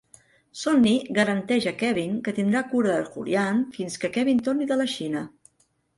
Sonny 0.61 0.93
garanteix 1.17 1.67
a 1.71 1.73
Kevin 1.83 2.17
que 2.27 2.35
tindrà 2.39 2.63
cura 2.71 2.95
de 2.97 3.03
Julian 3.11 3.61
fins 3.77 4.03
que 4.05 4.15
Kevin 4.17 4.43
torni 4.49 4.69
de 4.73 4.79
la 4.81 4.89
Xina. 4.99 5.23